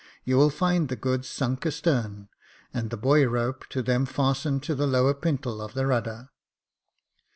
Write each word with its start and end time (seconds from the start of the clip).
You 0.23 0.35
will 0.37 0.49
find 0.49 0.89
the 0.89 0.95
goods 0.95 1.27
sunk 1.27 1.63
astern, 1.63 2.27
and 2.73 2.89
the 2.89 2.97
buoy 2.97 3.27
rope 3.27 3.67
to 3.69 3.83
them 3.83 4.07
fastened 4.07 4.63
to 4.63 4.73
the 4.73 4.87
lower 4.87 5.13
pintle 5.13 5.61
of 5.61 5.75
the 5.75 5.85
rudder. 5.85 6.31